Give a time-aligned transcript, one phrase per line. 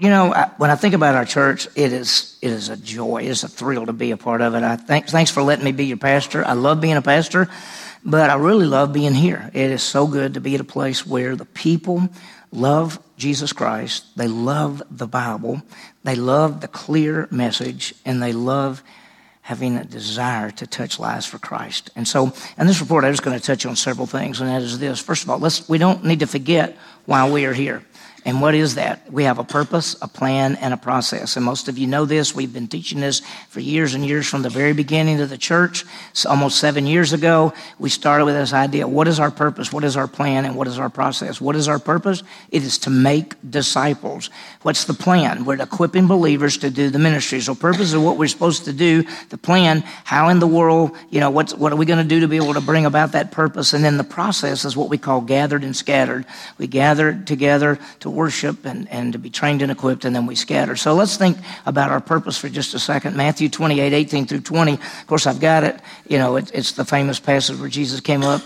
[0.00, 3.24] You know, when I think about our church, it is it is a joy.
[3.24, 4.62] It's a thrill to be a part of it.
[4.62, 6.42] I thank, thanks for letting me be your pastor.
[6.42, 7.50] I love being a pastor,
[8.02, 9.50] but I really love being here.
[9.52, 12.08] It is so good to be at a place where the people
[12.50, 15.60] love Jesus Christ, they love the Bible,
[16.02, 18.82] they love the clear message, and they love
[19.42, 21.90] having a desire to touch lives for Christ.
[21.94, 24.62] And so, in this report, I'm just going to touch on several things, and that
[24.62, 24.98] is this.
[24.98, 27.84] First of all, let's, we don't need to forget why we are here.
[28.24, 29.10] And what is that?
[29.10, 31.36] We have a purpose, a plan, and a process.
[31.36, 32.34] And most of you know this.
[32.34, 35.84] We've been teaching this for years and years from the very beginning of the church.
[36.12, 39.72] So almost seven years ago, we started with this idea what is our purpose?
[39.72, 40.44] What is our plan?
[40.44, 41.40] And what is our process?
[41.40, 42.22] What is our purpose?
[42.50, 44.28] It is to make disciples.
[44.62, 45.46] What's the plan?
[45.46, 47.40] We're equipping believers to do the ministry.
[47.40, 49.04] So, purpose is what we're supposed to do.
[49.30, 52.20] The plan, how in the world, you know, what's, what are we going to do
[52.20, 53.72] to be able to bring about that purpose?
[53.72, 56.26] And then the process is what we call gathered and scattered.
[56.58, 60.34] We gather together to worship and, and to be trained and equipped, and then we
[60.34, 60.76] scatter.
[60.76, 63.16] So let's think about our purpose for just a second.
[63.16, 64.74] Matthew 28, 18 through 20.
[64.74, 65.80] Of course, I've got it.
[66.08, 68.42] You know, it, it's the famous passage where Jesus came up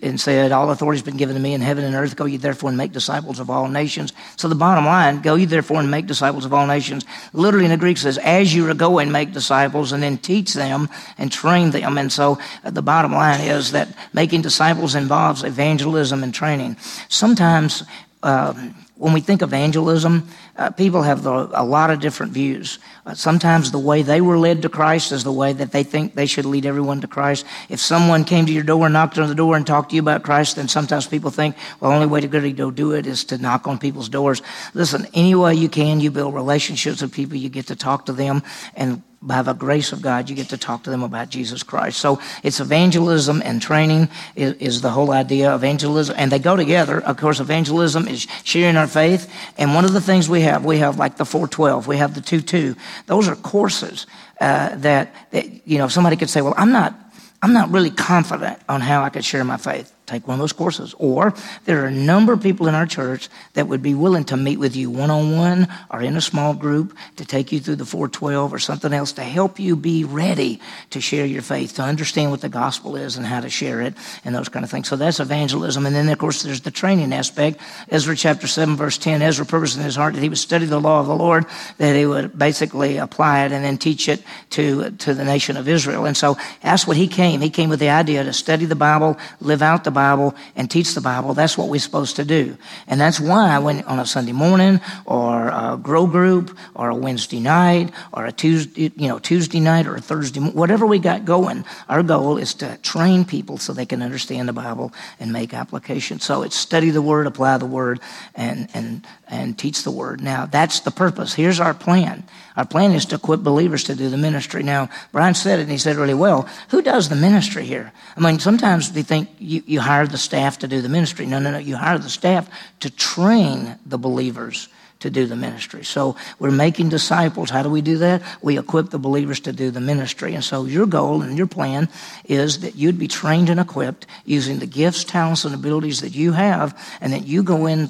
[0.00, 2.16] and said, All authority has been given to me in heaven and earth.
[2.16, 4.12] Go ye therefore and make disciples of all nations.
[4.36, 7.04] So the bottom line, go ye therefore and make disciples of all nations.
[7.32, 10.88] Literally in the Greek says, As you are going, make disciples and then teach them
[11.18, 11.98] and train them.
[11.98, 16.76] And so uh, the bottom line is that making disciples involves evangelism and training.
[17.08, 17.82] Sometimes,
[18.22, 22.78] um, when we think of evangelism, uh, people have the, a lot of different views.
[23.04, 26.14] Uh, sometimes the way they were led to Christ is the way that they think
[26.14, 27.44] they should lead everyone to Christ.
[27.68, 30.02] If someone came to your door and knocked on the door and talked to you
[30.02, 33.24] about Christ, then sometimes people think, well, the only way to go do it is
[33.24, 34.40] to knock on people's doors.
[34.72, 38.12] Listen, any way you can, you build relationships with people, you get to talk to
[38.12, 38.44] them,
[38.76, 41.98] and by the grace of God, you get to talk to them about Jesus Christ.
[41.98, 45.52] So it's evangelism and training is, is, the whole idea.
[45.52, 47.00] Of evangelism, and they go together.
[47.00, 49.32] Of course, evangelism is sharing our faith.
[49.58, 52.20] And one of the things we have, we have like the 412, we have the
[52.20, 52.76] 2-2.
[53.06, 54.06] Those are courses
[54.40, 56.94] uh, that, that, you know, somebody could say, well, I'm not,
[57.42, 60.52] I'm not really confident on how I could share my faith take one of those
[60.52, 60.94] courses.
[60.98, 64.36] Or there are a number of people in our church that would be willing to
[64.36, 67.76] meet with you one on one or in a small group to take you through
[67.76, 71.82] the 412 or something else to help you be ready to share your faith, to
[71.82, 74.88] understand what the gospel is and how to share it and those kind of things.
[74.88, 75.86] So that's evangelism.
[75.86, 77.60] And then, of course, there's the training aspect.
[77.88, 80.80] Ezra chapter 7, verse 10 Ezra purposed in his heart that he would study the
[80.80, 81.46] law of the Lord,
[81.78, 85.68] that he would basically apply it and then teach it to, to the nation of
[85.68, 86.06] Israel.
[86.06, 87.40] And so that's what he came.
[87.40, 90.94] He came with the idea to study the Bible, live out the Bible and teach
[90.94, 91.34] the Bible.
[91.34, 92.56] That's what we're supposed to do.
[92.86, 97.40] And that's why when on a Sunday morning or a grow group or a Wednesday
[97.40, 101.64] night or a Tuesday, you know, Tuesday night or a Thursday, whatever we got going,
[101.88, 106.20] our goal is to train people so they can understand the Bible and make application.
[106.20, 108.00] So it's study the Word, apply the Word,
[108.34, 110.20] and, and, and teach the Word.
[110.20, 111.34] Now, that's the purpose.
[111.34, 112.24] Here's our plan.
[112.56, 114.62] Our plan is to equip believers to do the ministry.
[114.62, 116.48] Now, Brian said it, and he said really well.
[116.68, 117.92] Who does the ministry here?
[118.16, 121.26] I mean, sometimes we think you, you hire the staff to do the ministry.
[121.26, 121.58] No, no, no.
[121.58, 122.48] You hire the staff
[122.80, 124.68] to train the believers
[125.02, 125.84] to do the ministry.
[125.84, 127.50] So we're making disciples.
[127.50, 128.22] How do we do that?
[128.40, 130.34] We equip the believers to do the ministry.
[130.34, 131.88] And so your goal and your plan
[132.24, 136.32] is that you'd be trained and equipped using the gifts, talents, and abilities that you
[136.32, 137.88] have, and that you go in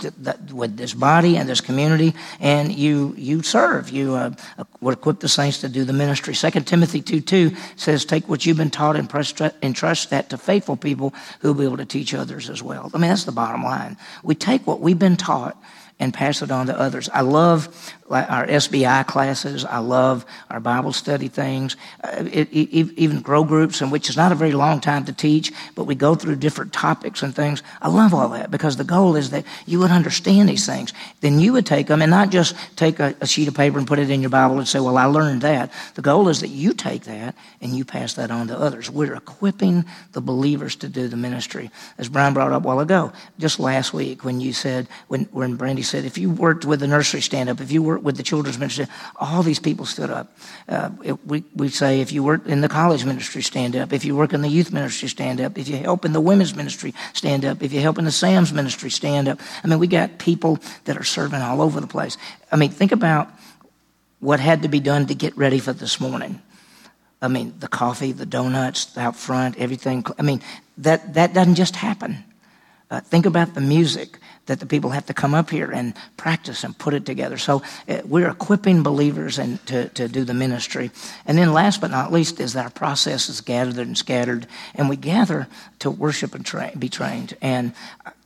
[0.53, 3.91] with this body and this community and you you serve.
[3.91, 4.31] You uh,
[4.83, 6.35] equip the saints to do the ministry.
[6.35, 9.09] 2 Timothy 2 2 says, Take what you've been taught and
[9.63, 12.91] entrust that to faithful people who will be able to teach others as well.
[12.95, 13.97] I mean, that's the bottom line.
[14.23, 15.57] We take what we've been taught
[16.03, 17.09] and pass it on to others.
[17.15, 17.69] I love
[18.11, 19.65] our SBI classes.
[19.65, 24.35] I love our Bible study things, uh, even grow groups, in which is not a
[24.35, 27.63] very long time to teach, but we go through different topics and things.
[27.81, 30.93] I love all that because the goal is that you would understand these things.
[31.21, 33.87] Then you would take them and not just take a, a sheet of paper and
[33.87, 35.73] put it in your Bible and say, well, I learned that.
[35.95, 38.91] The goal is that you take that and you pass that on to others.
[38.91, 41.71] We're equipping the believers to do the ministry.
[41.97, 45.55] As Brian brought up a while ago, just last week when you said, when, when
[45.55, 48.23] Brandy said, if you worked with the nursery stand up, if you worked with the
[48.23, 48.87] children's ministry,
[49.17, 50.35] all these people stood up.
[50.67, 53.93] Uh, it, we, we say if you work in the college ministry, stand up.
[53.93, 55.59] If you work in the youth ministry, stand up.
[55.59, 57.63] If you help in the women's ministry, stand up.
[57.63, 59.39] If you help in the Sam's ministry, stand up.
[59.63, 62.17] I mean, we got people that are serving all over the place.
[62.51, 63.29] I mean, think about
[64.19, 66.41] what had to be done to get ready for this morning.
[67.21, 70.07] I mean, the coffee, the donuts out front, everything.
[70.19, 70.41] I mean,
[70.79, 72.25] that, that doesn't just happen.
[72.93, 76.63] Uh, think about the music that the people have to come up here and practice
[76.63, 77.39] and put it together.
[77.39, 80.91] So uh, we're equipping believers and to, to do the ministry.
[81.25, 84.91] And then last but not least is that our process is gathered and scattered, and
[84.91, 85.49] we gather
[85.79, 87.35] to worship and tra- be trained.
[87.41, 87.73] And,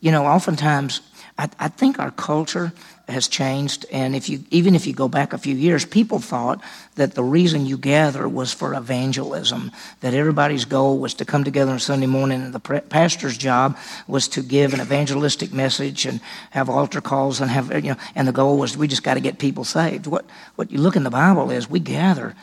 [0.00, 1.00] you know, oftentimes
[1.38, 2.72] I, I think our culture
[3.08, 3.86] has changed.
[3.92, 6.60] And if you, even if you go back a few years, people thought
[6.96, 9.70] that the reason you gather was for evangelism,
[10.00, 13.76] that everybody's goal was to come together on Sunday morning, and the pastor's job
[14.08, 16.20] was to give an evangelistic message and
[16.50, 19.20] have altar calls and have, you know, and the goal was we just got to
[19.20, 20.06] get people saved.
[20.06, 20.24] What,
[20.56, 22.34] what you look in the Bible is we gather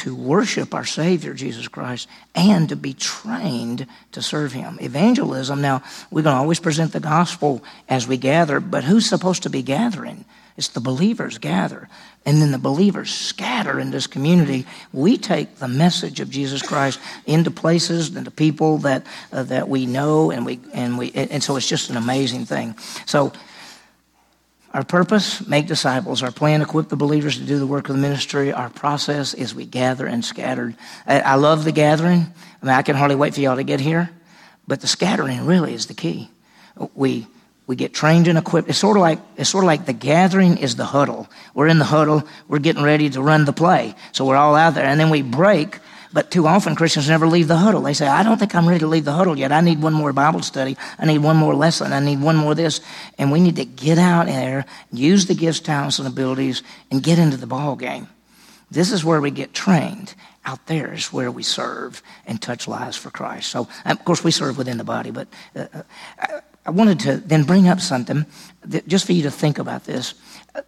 [0.00, 4.78] to worship our Savior, Jesus Christ, and to be trained to serve Him.
[4.80, 9.42] Evangelism, now, we're going to always present the gospel as we gather, but who's supposed
[9.42, 10.24] to be gathering?
[10.56, 11.88] It's the believers gather.
[12.26, 14.66] And then the believers scatter in this community.
[14.92, 19.68] We take the message of Jesus Christ into places and to people that, uh, that
[19.68, 22.74] we know, and, we, and, we, and so it's just an amazing thing.
[23.06, 23.32] So
[24.72, 26.22] our purpose, make disciples.
[26.22, 28.52] Our plan, equip the believers to do the work of the ministry.
[28.52, 30.76] Our process is we gather and scattered.
[31.06, 32.32] I, I love the gathering.
[32.62, 34.10] I mean, I can hardly wait for y'all to get here,
[34.68, 36.30] but the scattering really is the key.
[36.94, 37.26] We,
[37.66, 38.68] we get trained and equipped.
[38.68, 41.28] It's sort of like it's sort of like the gathering is the huddle.
[41.52, 42.22] We're in the huddle.
[42.46, 45.22] We're getting ready to run the play, so we're all out there, and then we
[45.22, 45.78] break
[46.12, 47.82] but too often Christians never leave the huddle.
[47.82, 49.52] They say, I don't think I'm ready to leave the huddle yet.
[49.52, 50.76] I need one more Bible study.
[50.98, 51.92] I need one more lesson.
[51.92, 52.80] I need one more this.
[53.18, 57.18] And we need to get out there, use the gifts, talents, and abilities, and get
[57.18, 58.08] into the ball game.
[58.70, 60.14] This is where we get trained.
[60.44, 63.50] Out there is where we serve and touch lives for Christ.
[63.50, 65.66] So, of course, we serve within the body, but uh,
[66.18, 68.26] uh I wanted to then bring up something
[68.66, 70.14] that, just for you to think about this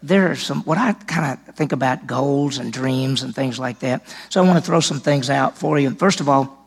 [0.03, 3.81] there are some, what I kind of think about goals and dreams and things like
[3.81, 4.03] that.
[4.29, 5.91] So I want to throw some things out for you.
[5.91, 6.59] First of all,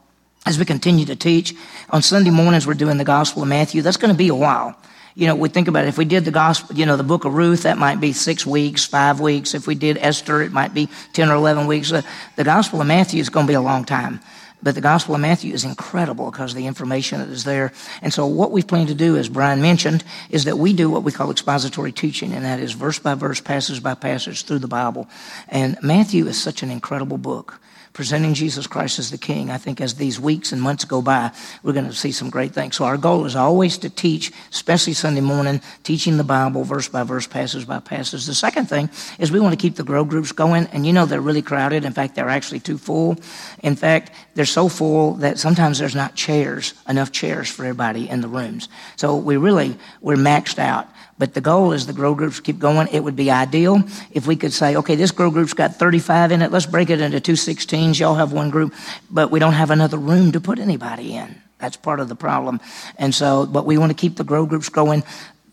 [0.45, 1.56] as we continue to teach,
[1.89, 3.81] on Sunday mornings we're doing the Gospel of Matthew.
[3.81, 4.77] That's going to be a while.
[5.15, 5.88] You know, we think about it.
[5.88, 8.45] If we did the gospel, you know, the book of Ruth, that might be six
[8.45, 9.53] weeks, five weeks.
[9.53, 11.94] If we did Esther, it might be 10 or 11 weeks.
[11.94, 12.01] Uh,
[12.35, 14.19] the Gospel of Matthew is going to be a long time.
[14.63, 17.71] But the Gospel of Matthew is incredible because of the information that is there.
[18.01, 21.03] And so what we plan to do, as Brian mentioned, is that we do what
[21.03, 24.67] we call expository teaching, and that is verse by verse, passage by passage through the
[24.67, 25.07] Bible.
[25.49, 27.59] And Matthew is such an incredible book
[27.95, 29.50] presenting Jesus Christ as the King.
[29.50, 31.31] I think as these weeks and months go by,
[31.63, 32.75] we're going to see some great things.
[32.75, 37.03] So our goal is always to teach, especially Sunday morning, teaching the Bible verse by
[37.03, 38.25] verse, passage by passage.
[38.25, 41.06] The second thing is we want to keep the grow groups going, and you know
[41.06, 41.86] they're really crowded.
[41.86, 43.18] In fact, they're actually too full.
[43.63, 48.19] In fact, they're so full that sometimes there's not chairs, enough chairs for everybody in
[48.19, 48.68] the rooms.
[48.98, 50.89] So we really, we're maxed out.
[51.18, 52.89] But the goal is the grow groups keep going.
[52.91, 53.81] It would be ideal
[54.12, 56.51] if we could say, okay, this grow group's got 35 in it.
[56.51, 58.73] Let's break it into 216 means y'all have one group,
[59.11, 61.39] but we don't have another room to put anybody in.
[61.59, 62.59] That's part of the problem.
[62.97, 65.03] And so, but we want to keep the grow groups growing.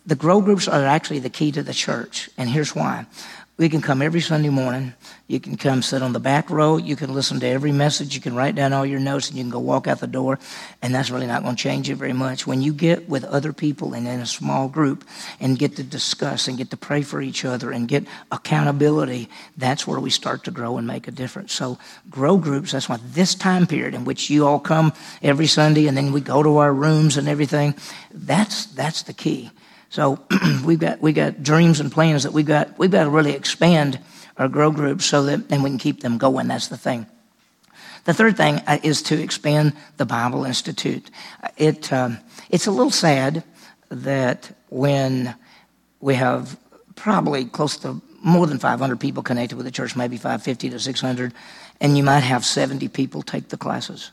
[0.06, 3.06] The grow groups are actually the key to the church, and here's why.
[3.58, 4.94] We can come every Sunday morning.
[5.26, 6.78] You can come sit on the back row.
[6.78, 8.14] You can listen to every message.
[8.14, 10.38] You can write down all your notes and you can go walk out the door.
[10.80, 12.46] And that's really not going to change you very much.
[12.46, 15.04] When you get with other people and in a small group
[15.38, 19.28] and get to discuss and get to pray for each other and get accountability,
[19.58, 21.52] that's where we start to grow and make a difference.
[21.52, 21.78] So,
[22.08, 25.96] grow groups, that's why this time period in which you all come every Sunday and
[25.96, 27.74] then we go to our rooms and everything,
[28.12, 29.50] that's, that's the key.
[29.92, 30.18] So
[30.64, 34.00] we've got we got dreams and plans that we've got we've got to really expand
[34.38, 36.48] our grow groups so that then we can keep them going.
[36.48, 37.06] That's the thing.
[38.04, 41.10] The third thing uh, is to expand the Bible Institute.
[41.58, 42.16] It um,
[42.48, 43.44] it's a little sad
[43.90, 45.34] that when
[46.00, 46.58] we have
[46.96, 51.34] probably close to more than 500 people connected with the church, maybe 550 to 600,
[51.82, 54.10] and you might have 70 people take the classes.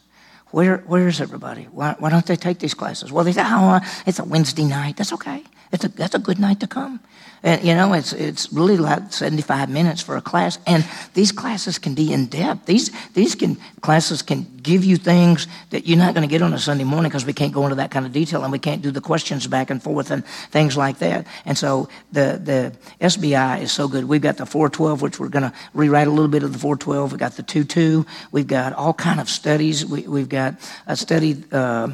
[0.51, 1.65] Where, where is everybody?
[1.71, 3.11] Why, why don't they take these classes?
[3.11, 4.97] Well, they say, oh, it's a Wednesday night.
[4.97, 5.43] That's okay.
[5.71, 6.99] A, that's a good night to come.
[7.41, 10.57] And, you know, it's, it's really like 75 minutes for a class.
[10.67, 12.65] And these classes can be in depth.
[12.65, 16.53] These, these can, classes can give you things that you're not going to get on
[16.53, 18.81] a Sunday morning because we can't go into that kind of detail and we can't
[18.81, 21.25] do the questions back and forth and things like that.
[21.45, 24.05] And so the, the SBI is so good.
[24.05, 27.13] We've got the 412, which we're going to rewrite a little bit of the 412.
[27.13, 28.05] We've got the 2.2.
[28.31, 29.85] We've got all kind of studies.
[29.85, 30.55] We, we've got
[30.87, 31.93] a study, uh,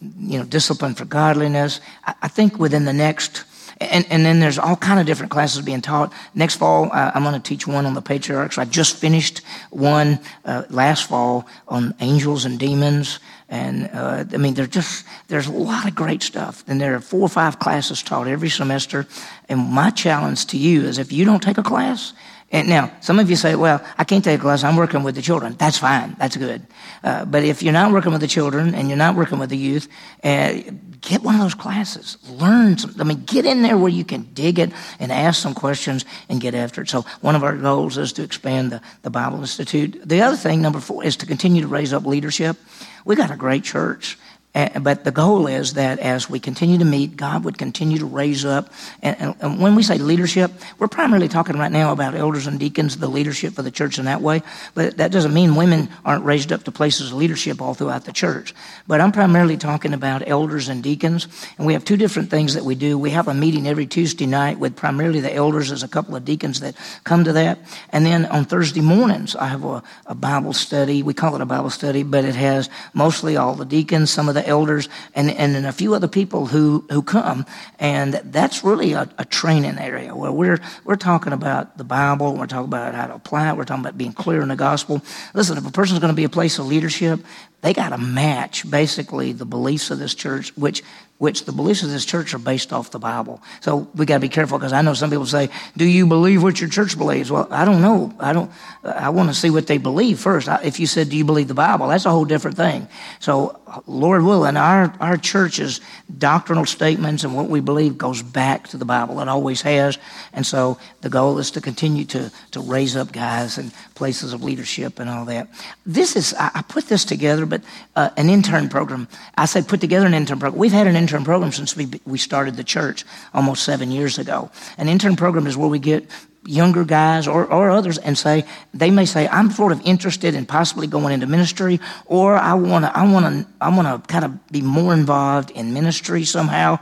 [0.00, 1.80] you know, discipline for godliness.
[2.04, 3.44] I, think within the next
[3.80, 6.12] and, and then there's all kind of different classes being taught.
[6.34, 8.58] Next fall, uh, I'm going to teach one on the patriarchs.
[8.58, 13.20] I just finished one uh, last fall on angels and demons.
[13.48, 16.62] And uh, I mean, there's just there's a lot of great stuff.
[16.66, 19.06] And there are four or five classes taught every semester.
[19.48, 22.12] And my challenge to you is, if you don't take a class,
[22.52, 24.64] and now, some of you say, well, I can't take a class.
[24.64, 25.54] I'm working with the children.
[25.56, 26.16] That's fine.
[26.18, 26.66] That's good.
[27.04, 29.56] Uh, but if you're not working with the children and you're not working with the
[29.56, 29.88] youth,
[30.24, 30.54] uh,
[31.00, 32.18] get one of those classes.
[32.28, 35.54] Learn some, I mean, get in there where you can dig it and ask some
[35.54, 36.88] questions and get after it.
[36.88, 40.00] So one of our goals is to expand the, the Bible Institute.
[40.04, 42.56] The other thing, number four, is to continue to raise up leadership.
[43.04, 44.18] We got a great church
[44.52, 48.44] but the goal is that as we continue to meet, God would continue to raise
[48.44, 48.72] up.
[49.00, 52.96] And, and, when we say leadership, we're primarily talking right now about elders and deacons,
[52.96, 54.42] the leadership for the church in that way.
[54.74, 58.12] But that doesn't mean women aren't raised up to places of leadership all throughout the
[58.12, 58.52] church.
[58.88, 61.28] But I'm primarily talking about elders and deacons.
[61.56, 62.98] And we have two different things that we do.
[62.98, 65.68] We have a meeting every Tuesday night with primarily the elders.
[65.68, 67.58] There's a couple of deacons that come to that.
[67.90, 71.04] And then on Thursday mornings, I have a, a Bible study.
[71.04, 74.34] We call it a Bible study, but it has mostly all the deacons, some of
[74.34, 77.46] the the elders and, and a few other people who, who come.
[77.78, 82.36] And that's really a, a training area where we're, we're talking about the Bible.
[82.36, 83.56] We're talking about how to apply it.
[83.56, 85.02] We're talking about being clear in the gospel.
[85.34, 87.20] Listen, if a person's going to be a place of leadership,
[87.62, 90.82] they got to match basically the beliefs of this church, which
[91.18, 93.42] which the beliefs of this church are based off the Bible.
[93.60, 96.42] So we got to be careful because I know some people say, "Do you believe
[96.42, 98.14] what your church believes?" Well, I don't know.
[98.18, 98.50] I don't.
[98.82, 100.48] I want to see what they believe first.
[100.64, 102.88] If you said, "Do you believe the Bible?" That's a whole different thing.
[103.18, 105.80] So, Lord willing, our our church's
[106.18, 109.20] doctrinal statements and what we believe goes back to the Bible.
[109.20, 109.98] It always has.
[110.32, 114.42] And so the goal is to continue to to raise up guys and places of
[114.42, 115.48] leadership and all that.
[115.84, 117.62] This is I put this together, but
[117.94, 119.06] uh, an intern program.
[119.36, 120.58] I say put together an intern program.
[120.58, 124.18] We've had an intern intern program since we, we started the church almost seven years
[124.18, 124.50] ago.
[124.78, 126.06] An intern program is where we get
[126.46, 130.46] younger guys or, or others and say they may say i'm sort of interested in
[130.46, 134.24] possibly going into ministry or i want to i want to i want to kind
[134.24, 136.78] of be more involved in ministry somehow.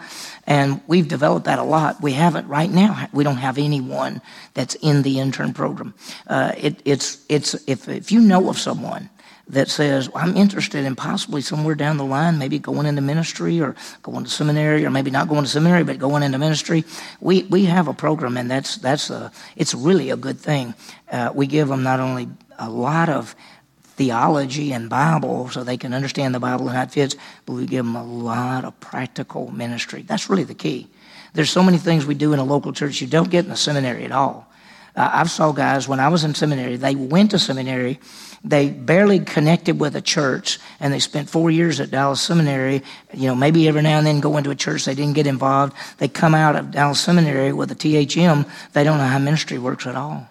[0.47, 2.01] And we've developed that a lot.
[2.01, 3.09] We haven't right now.
[3.13, 4.23] We don't have anyone
[4.55, 5.95] that's in the intern program.
[6.27, 9.11] Uh, it, it's it's if if you know of someone
[9.49, 13.61] that says, well, I'm interested in possibly somewhere down the line, maybe going into ministry
[13.61, 16.85] or going to seminary, or maybe not going to seminary, but going into ministry.
[17.21, 20.75] We, we have a program, and that's, that's a, it's really a good thing.
[21.11, 22.29] Uh, we give them not only
[22.59, 23.35] a lot of
[23.83, 27.67] theology and Bible so they can understand the Bible and how it fits, but we
[27.67, 30.03] give them a lot of practical ministry.
[30.03, 30.89] That's really the key.
[31.33, 33.57] There's so many things we do in a local church you don't get in a
[33.57, 34.48] seminary at all.
[34.97, 37.99] I've saw guys when I was in seminary, they went to seminary
[38.45, 42.83] they barely connected with a church and they spent four years at Dallas Seminary.
[43.13, 44.85] You know, maybe every now and then go into a church.
[44.85, 45.75] They didn't get involved.
[45.99, 48.49] They come out of Dallas Seminary with a THM.
[48.73, 50.29] They don't know how ministry works at all.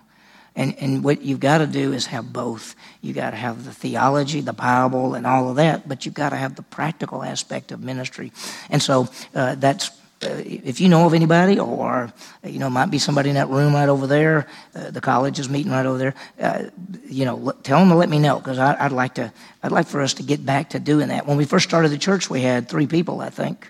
[0.55, 2.75] And, and what you've got to do is have both.
[3.01, 6.29] You've got to have the theology, the Bible, and all of that, but you've got
[6.29, 8.31] to have the practical aspect of ministry.
[8.71, 9.91] And so uh, that's
[10.23, 12.11] uh, if you know of anybody, or
[12.43, 15.47] you know, might be somebody in that room right over there, uh, the college is
[15.47, 16.15] meeting right over there.
[16.39, 16.63] Uh,
[17.05, 19.31] you know, tell them to let me know because I'd like to.
[19.61, 21.27] I'd like for us to get back to doing that.
[21.27, 23.69] When we first started the church, we had three people, I think.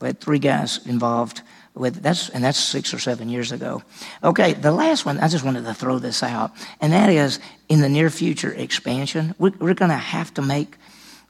[0.00, 1.42] We had three guys involved
[1.74, 3.82] with that's, and that's six or seven years ago.
[4.22, 5.18] Okay, the last one.
[5.18, 9.34] I just wanted to throw this out, and that is in the near future expansion.
[9.38, 10.76] We're, we're going to have to make.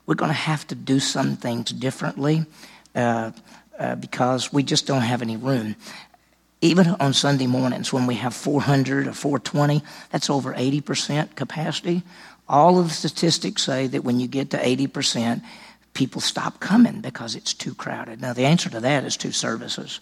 [0.05, 2.45] We're going to have to do some things differently.
[2.95, 3.31] Uh,
[3.83, 5.75] uh, because we just don't have any room.
[6.61, 12.03] Even on Sunday mornings when we have 400 or 420, that's over 80% capacity.
[12.49, 15.43] All of the statistics say that when you get to 80%,
[15.95, 18.21] people stop coming because it's too crowded.
[18.21, 19.99] Now, the answer to that is two services.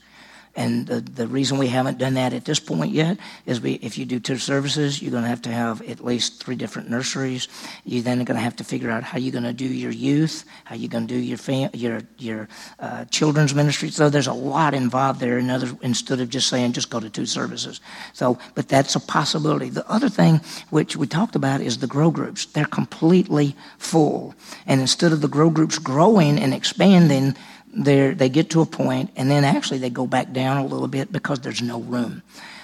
[0.57, 3.97] And the, the reason we haven't done that at this point yet is we, if
[3.97, 7.47] you do two services, you're going to have to have at least three different nurseries.
[7.85, 10.45] You're then going to have to figure out how you're going to do your youth,
[10.65, 12.49] how you're going to do your fam- your your
[12.81, 13.91] uh, children's ministry.
[13.91, 15.39] So there's a lot involved there.
[15.39, 17.81] In other, instead of just saying just go to two services.
[18.13, 19.69] So, but that's a possibility.
[19.69, 20.41] The other thing
[20.71, 22.47] which we talked about is the grow groups.
[22.47, 24.35] They're completely full,
[24.67, 27.37] and instead of the grow groups growing and expanding
[27.73, 31.13] they get to a point, and then actually they go back down a little bit
[31.13, 32.23] because there's no room.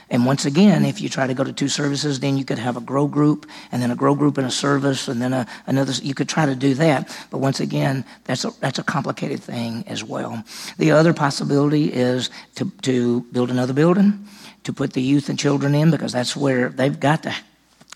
[0.09, 2.77] And once again, if you try to go to two services, then you could have
[2.77, 5.93] a grow group, and then a grow group and a service, and then a, another.
[5.93, 9.85] You could try to do that, but once again, that's a, that's a complicated thing
[9.89, 10.45] as well.
[10.79, 14.27] The other possibility is to to build another building,
[14.65, 17.35] to put the youth and children in, because that's where they've got to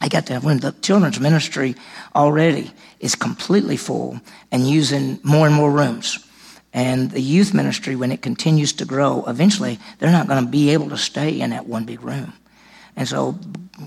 [0.00, 1.74] I got to have when the children's ministry
[2.16, 6.26] already is completely full and using more and more rooms.
[6.72, 10.70] And the youth ministry, when it continues to grow, eventually they're not going to be
[10.70, 12.32] able to stay in that one big room.
[12.96, 13.38] And so,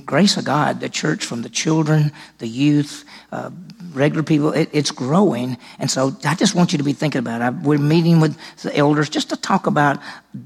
[0.06, 3.52] grace of God, the church from the children, the youth, uh,
[3.94, 5.58] regular people, it, it's growing.
[5.78, 7.62] And so, I just want you to be thinking about it.
[7.62, 10.00] We're meeting with the elders just to talk about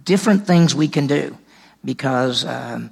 [0.03, 1.38] different things we can do
[1.86, 2.91] because um,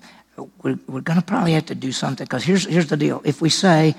[0.64, 2.25] we're, we're going to probably have to do something.
[2.25, 3.96] Because here's, here's the deal if we say,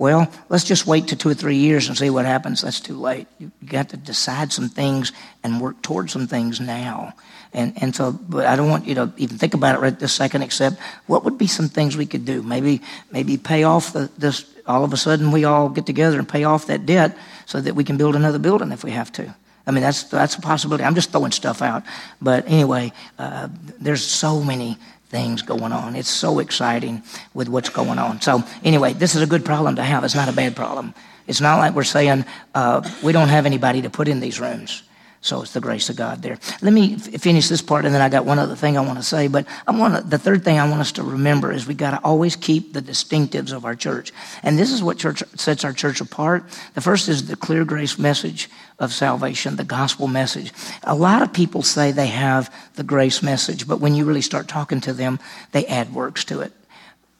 [0.00, 2.62] well, let's just wait to two or three years and see what happens.
[2.62, 3.26] That's too late.
[3.38, 5.12] You, got to decide some things
[5.44, 7.12] and work towards some things now.
[7.52, 10.14] And, and so, but I don't want you to even think about it right this
[10.14, 12.42] second, except what would be some things we could do?
[12.42, 12.80] Maybe,
[13.12, 16.44] maybe pay off the, this all of a sudden we all get together and pay
[16.44, 17.14] off that debt
[17.44, 19.34] so that we can build another building if we have to.
[19.66, 20.82] I mean, that's, that's a possibility.
[20.82, 21.82] I'm just throwing stuff out.
[22.22, 24.78] But anyway, uh, there's so many
[25.10, 25.96] things going on.
[25.96, 27.02] It's so exciting
[27.34, 28.20] with what's going on.
[28.20, 30.04] So, anyway, this is a good problem to have.
[30.04, 30.94] It's not a bad problem.
[31.26, 32.24] It's not like we're saying
[32.54, 34.84] uh, we don't have anybody to put in these rooms.
[35.22, 36.38] So it's the grace of God there.
[36.62, 38.98] Let me f- finish this part, and then I got one other thing I want
[38.98, 39.28] to say.
[39.28, 42.00] But I want the third thing I want us to remember is we got to
[42.02, 44.12] always keep the distinctives of our church,
[44.42, 46.44] and this is what church sets our church apart.
[46.72, 48.48] The first is the clear grace message
[48.78, 50.54] of salvation, the gospel message.
[50.84, 54.48] A lot of people say they have the grace message, but when you really start
[54.48, 55.18] talking to them,
[55.52, 56.52] they add works to it.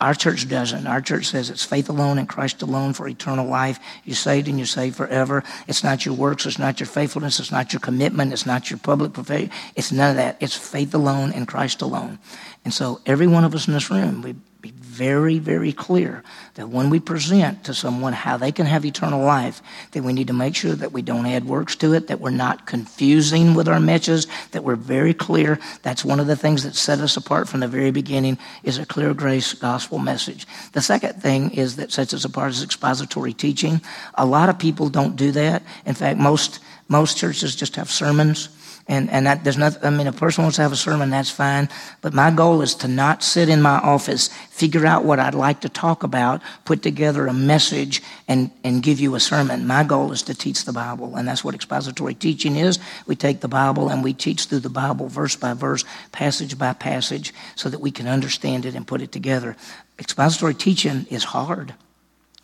[0.01, 0.87] Our church doesn't.
[0.87, 3.79] Our church says it's faith alone and Christ alone for eternal life.
[4.05, 5.45] You're saved and you're saved forever.
[5.69, 6.47] It's not your works.
[6.47, 7.39] It's not your faithfulness.
[7.39, 8.33] It's not your commitment.
[8.33, 9.51] It's not your public profession.
[9.77, 10.39] It's none of that.
[10.41, 12.19] It's faith alone and Christ alone.
[12.65, 16.23] And so every one of us in this room, we be very, very clear
[16.55, 19.63] that when we present to someone how they can have eternal life,
[19.93, 22.31] that we need to make sure that we don't add works to it, that we're
[22.31, 25.59] not confusing with our messages, that we're very clear.
[25.83, 28.87] That's one of the things that set us apart from the very beginning is a
[28.87, 30.47] clear grace gospel message.
[30.73, 33.81] The second thing is that sets us apart is expository teaching.
[34.15, 35.63] A lot of people don't do that.
[35.87, 38.49] In fact, most most churches just have sermons
[38.91, 41.31] and, and that, there's nothing, I mean, a person wants to have a sermon, that's
[41.31, 41.69] fine.
[42.01, 45.61] But my goal is to not sit in my office, figure out what I'd like
[45.61, 49.65] to talk about, put together a message, and, and give you a sermon.
[49.65, 51.15] My goal is to teach the Bible.
[51.15, 52.81] And that's what expository teaching is.
[53.07, 56.73] We take the Bible and we teach through the Bible verse by verse, passage by
[56.73, 59.57] passage, so that we can understand it and put it together.
[60.01, 61.75] Expository teaching is hard.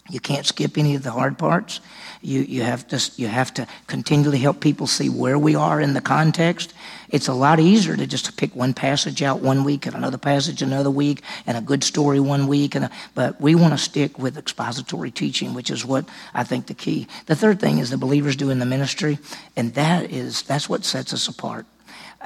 [0.08, 1.80] You can't skip any of the hard parts.
[2.22, 5.94] You, you, have to, you have to continually help people see where we are in
[5.94, 6.75] the context.
[7.08, 10.62] It's a lot easier to just pick one passage out one week and another passage
[10.62, 12.75] another week and a good story one week.
[12.75, 16.66] And a, but we want to stick with expository teaching, which is what I think
[16.66, 17.06] the key.
[17.26, 19.18] The third thing is the believers do in the ministry,
[19.56, 21.66] and that is that's what sets us apart.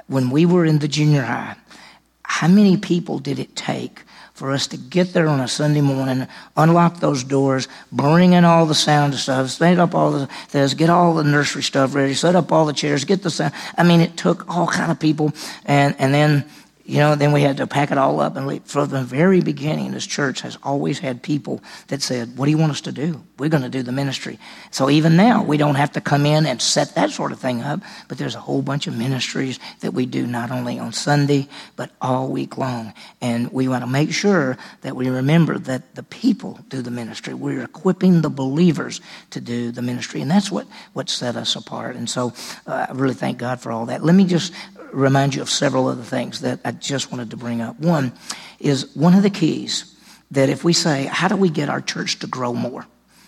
[0.06, 1.56] When we were in the junior high,
[2.22, 4.04] how many people did it take
[4.40, 8.64] for us to get there on a Sunday morning, unlock those doors, bring in all
[8.64, 12.34] the sound stuff, set up all the this, get all the nursery stuff ready, set
[12.34, 13.52] up all the chairs, get the sound.
[13.76, 15.34] I mean, it took all kind of people,
[15.66, 16.46] and and then
[16.90, 18.64] you know, then we had to pack it all up and leave.
[18.64, 22.58] From the very beginning, this church has always had people that said, What do you
[22.58, 23.22] want us to do?
[23.38, 24.40] We're going to do the ministry.
[24.72, 27.62] So even now, we don't have to come in and set that sort of thing
[27.62, 31.46] up, but there's a whole bunch of ministries that we do not only on Sunday,
[31.76, 32.92] but all week long.
[33.20, 37.34] And we want to make sure that we remember that the people do the ministry.
[37.34, 39.00] We're equipping the believers
[39.30, 40.22] to do the ministry.
[40.22, 41.94] And that's what, what set us apart.
[41.94, 42.32] And so
[42.66, 44.02] uh, I really thank God for all that.
[44.02, 44.52] Let me just
[44.92, 47.78] remind you of several other things that I just wanted to bring up.
[47.78, 48.12] One
[48.58, 49.96] is one of the keys
[50.30, 52.86] that if we say, how do we get our church to grow more?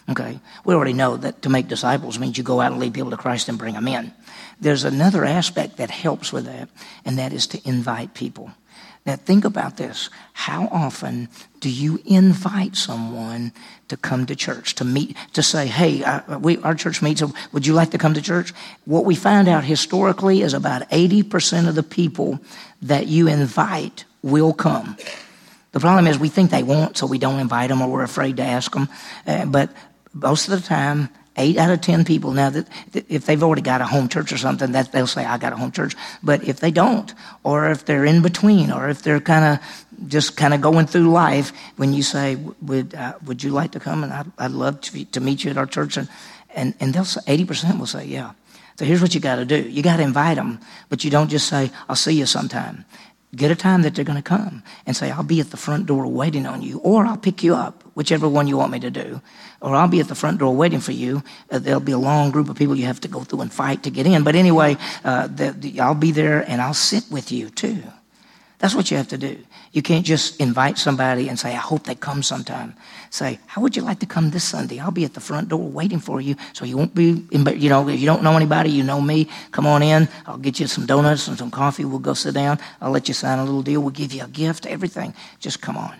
[0.08, 3.10] Okay, we already know that to make disciples means you go out and lead people
[3.10, 4.12] to Christ and bring them in.
[4.60, 6.68] There's another aspect that helps with that,
[7.04, 8.50] and that is to invite people.
[9.04, 10.10] Now, think about this.
[10.32, 13.52] How often do you invite someone
[13.88, 17.66] to come to church, to meet, to say, hey, uh, we, our church meets, would
[17.66, 18.52] you like to come to church?
[18.84, 22.38] What we find out historically is about 80% of the people
[22.82, 24.96] that you invite will come.
[25.72, 28.36] The problem is we think they won't, so we don't invite them or we're afraid
[28.36, 28.88] to ask them.
[29.26, 29.70] Uh, but
[30.12, 32.68] most of the time, Eight out of ten people now that
[33.08, 35.56] if they've already got a home church or something, that they'll say I got a
[35.56, 35.96] home church.
[36.22, 40.36] But if they don't, or if they're in between, or if they're kind of just
[40.36, 44.04] kind of going through life, when you say would uh, would you like to come
[44.04, 46.06] and I'd, I'd love to, to meet you at our church, and
[46.54, 48.32] and, and they'll say eighty percent will say yeah.
[48.76, 51.30] So here's what you got to do: you got to invite them, but you don't
[51.30, 52.84] just say I'll see you sometime.
[53.34, 55.86] Get a time that they're going to come and say, I'll be at the front
[55.86, 58.90] door waiting on you, or I'll pick you up, whichever one you want me to
[58.90, 59.22] do,
[59.62, 61.22] or I'll be at the front door waiting for you.
[61.50, 63.84] Uh, there'll be a long group of people you have to go through and fight
[63.84, 64.22] to get in.
[64.22, 67.82] But anyway, uh, the, the, I'll be there and I'll sit with you too.
[68.58, 69.38] That's what you have to do.
[69.72, 72.74] You can't just invite somebody and say, I hope they come sometime.
[73.08, 74.78] Say, how would you like to come this Sunday?
[74.78, 76.37] I'll be at the front door waiting for you.
[76.52, 79.28] So you won't be, you know, if you don't know anybody, you know me.
[79.50, 80.08] Come on in.
[80.26, 81.87] I'll get you some donuts and some coffee.
[81.87, 82.58] We'll go sit down.
[82.82, 83.80] I'll let you sign a little deal.
[83.80, 85.14] We'll give you a gift, everything.
[85.40, 85.96] Just come on.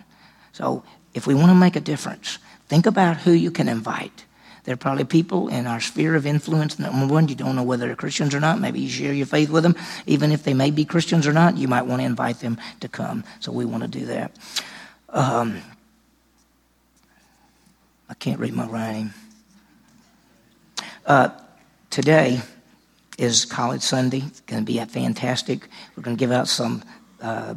[0.53, 4.27] So if we want to make a difference, think about who you can invite.
[4.65, 6.79] There are probably people in our sphere of influence.
[6.79, 8.61] Number one, you don't know whether they're Christians or not.
[8.61, 9.75] Maybe you share your faith with them.
[10.07, 12.89] Even if they may be Christians or not, you might want to invite them to
[12.89, 13.25] come.
[13.41, 14.37] So we want to do that.
[15.09, 15.61] Um,
[18.09, 19.13] I can't read my writing.
[21.05, 21.31] Uh,
[21.91, 22.41] today
[23.19, 24.23] is College Sunday.
[24.27, 25.69] It's going to be a fantastic.
[25.97, 26.85] We're going to give out some
[27.21, 27.55] uh,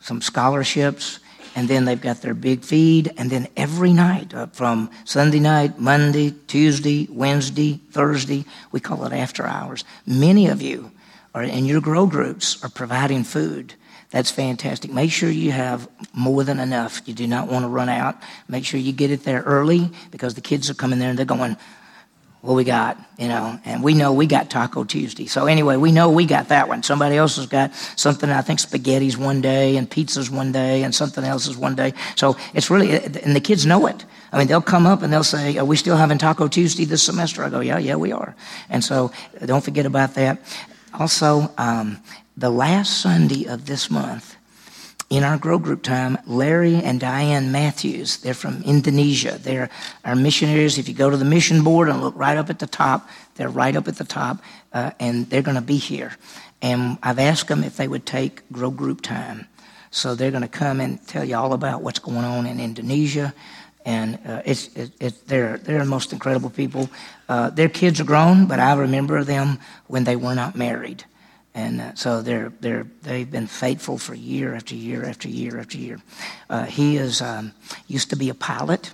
[0.00, 1.20] some scholarships
[1.54, 5.78] and then they've got their big feed, and then every night uh, from Sunday night,
[5.78, 9.84] Monday, Tuesday, Wednesday, Thursday, we call it after hours.
[10.06, 10.90] Many of you
[11.34, 13.74] are in your grow groups are providing food.
[14.10, 14.90] That's fantastic.
[14.90, 17.02] Make sure you have more than enough.
[17.06, 18.16] You do not want to run out.
[18.48, 21.26] Make sure you get it there early because the kids are coming there and they're
[21.26, 21.56] going,
[22.40, 25.26] what we got, you know, and we know we got Taco Tuesday.
[25.26, 26.84] So anyway, we know we got that one.
[26.84, 30.94] Somebody else has got something, I think spaghetti's one day and pizza's one day and
[30.94, 31.94] something else is one day.
[32.14, 34.04] So it's really, and the kids know it.
[34.32, 37.02] I mean, they'll come up and they'll say, are we still having Taco Tuesday this
[37.02, 37.42] semester?
[37.42, 38.36] I go, yeah, yeah, we are.
[38.70, 39.10] And so
[39.44, 40.40] don't forget about that.
[40.94, 41.98] Also, um,
[42.36, 44.36] the last Sunday of this month,
[45.10, 49.38] in our grow group time, Larry and Diane Matthews, they're from Indonesia.
[49.38, 49.70] They're
[50.04, 50.76] our missionaries.
[50.76, 53.48] If you go to the mission board and look right up at the top, they're
[53.48, 54.42] right up at the top,
[54.72, 56.12] uh, and they're going to be here.
[56.60, 59.46] And I've asked them if they would take grow group time.
[59.90, 63.32] So they're going to come and tell you all about what's going on in Indonesia.
[63.86, 66.90] And uh, it's, it, it, they're, they're the most incredible people.
[67.30, 71.04] Uh, their kids are grown, but I remember them when they were not married.
[71.58, 75.76] And uh, so they're, they're, they've been faithful for year after year after year after
[75.76, 75.98] year.
[76.48, 77.52] Uh, he is, um,
[77.88, 78.92] used to be a pilot,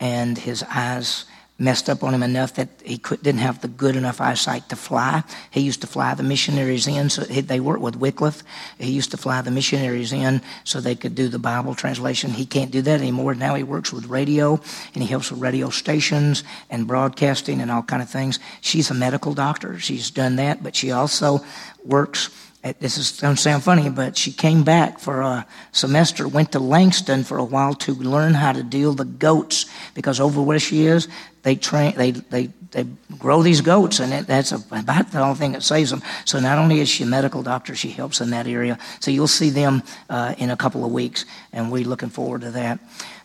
[0.00, 1.24] and his eyes
[1.56, 4.76] messed up on him enough that he could, didn't have the good enough eyesight to
[4.76, 5.22] fly.
[5.52, 7.10] He used to fly the missionaries in.
[7.10, 8.42] So he, they worked with Wycliffe.
[8.78, 12.32] He used to fly the missionaries in so they could do the Bible translation.
[12.32, 13.34] He can't do that anymore.
[13.34, 14.60] Now he works with radio
[14.94, 18.40] and he helps with radio stations and broadcasting and all kind of things.
[18.60, 19.78] She's a medical doctor.
[19.78, 21.44] She's done that, but she also
[21.84, 22.30] works
[22.72, 27.22] this is to sound funny, but she came back for a semester, went to Langston
[27.22, 31.06] for a while to learn how to deal the goats because over where she is,
[31.42, 32.84] they train, they, they, they
[33.18, 36.02] grow these goats, and it, that's about the only thing that saves them.
[36.24, 38.78] So not only is she a medical doctor, she helps in that area.
[39.00, 42.50] So you'll see them uh, in a couple of weeks, and we're looking forward to
[42.52, 42.80] that.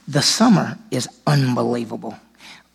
[0.06, 2.18] The summer is unbelievable.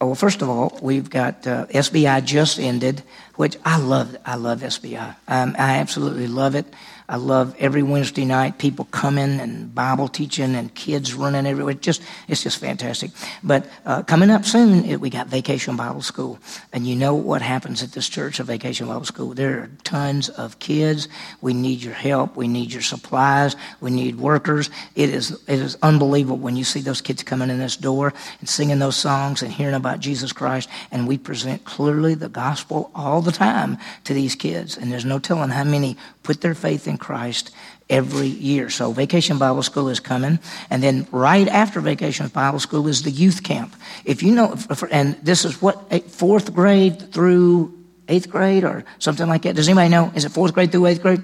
[0.01, 3.03] Oh, well, first of all, we've got uh, SBI just ended,
[3.37, 4.17] which I love.
[4.27, 5.17] I love SBI.
[5.29, 6.67] Um, I absolutely love it.
[7.07, 11.75] I love every Wednesday night people coming and Bible teaching and kids running everywhere.
[11.75, 13.11] Just it's just fantastic.
[13.43, 16.39] But uh, coming up soon, it, we got Vacation Bible School,
[16.73, 19.35] and you know what happens at this church of Vacation Bible School.
[19.35, 21.09] There are tons of kids.
[21.43, 22.37] We need your help.
[22.37, 23.55] We need your supplies.
[23.83, 24.71] We need workers.
[24.95, 28.49] It is it is unbelievable when you see those kids coming in this door and
[28.49, 30.71] singing those songs and hearing about Jesus Christ.
[30.91, 34.79] And we present clearly the gospel all the time to these kids.
[34.79, 37.51] And there's no telling how many put their faith in Christ
[37.91, 38.71] every year.
[38.71, 40.39] So Vacation Bible School is coming.
[40.71, 43.75] And then right after Vacation Bible School is the youth camp.
[44.05, 44.57] If you know,
[44.91, 47.73] and this is what, eh, fourth grade through
[48.09, 49.57] eighth grade or something like that.
[49.57, 50.13] Does anybody know?
[50.15, 51.23] Is it fourth grade through eighth grade?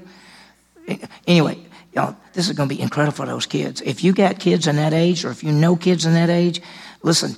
[0.88, 3.80] Eh, anyway, you know, this is going to be incredible for those kids.
[3.80, 6.62] If you got kids in that age or if you know kids in that age,
[7.02, 7.36] listen,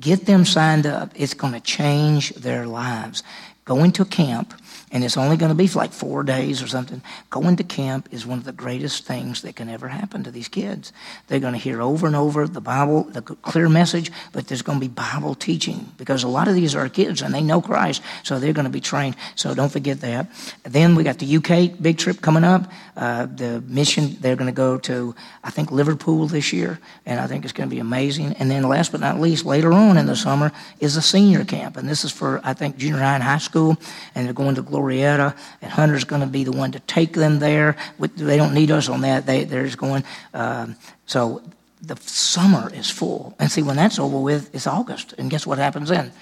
[0.00, 1.12] get them signed up.
[1.14, 3.22] It's going to change their lives.
[3.64, 4.54] Go into camp
[4.94, 7.02] and it's only going to be for like four days or something.
[7.28, 10.46] Going to camp is one of the greatest things that can ever happen to these
[10.46, 10.92] kids.
[11.26, 14.78] They're going to hear over and over the Bible, the clear message, but there's going
[14.78, 18.02] to be Bible teaching because a lot of these are kids and they know Christ,
[18.22, 19.16] so they're going to be trained.
[19.34, 20.28] So don't forget that.
[20.62, 22.70] Then we got the UK big trip coming up.
[22.96, 27.26] Uh, the mission, they're going to go to, I think, Liverpool this year, and I
[27.26, 28.34] think it's going to be amazing.
[28.34, 31.76] And then last but not least, later on in the summer is a senior camp,
[31.76, 33.76] and this is for, I think, junior high and high school,
[34.14, 37.38] and they're going to Glorieta, and Hunter's going to be the one to take them
[37.38, 37.76] there.
[37.98, 39.26] They don't need us on that.
[39.26, 40.04] They, they're just going.
[40.32, 41.42] Um, so
[41.82, 43.34] the summer is full.
[43.38, 45.14] And see, when that's over with, it's August.
[45.18, 46.12] And guess what happens then?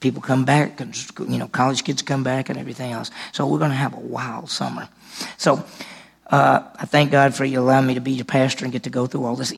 [0.00, 3.10] People come back, and you know, college kids come back, and everything else.
[3.32, 4.88] So we're going to have a wild summer.
[5.38, 5.64] So
[6.26, 8.90] uh, I thank God for you allowing me to be your pastor and get to
[8.90, 9.54] go through all this.